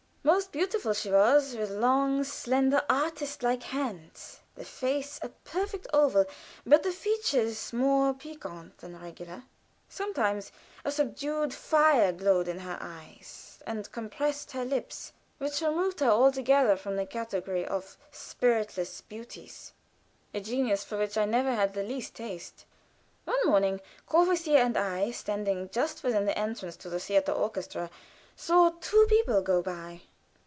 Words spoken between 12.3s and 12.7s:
in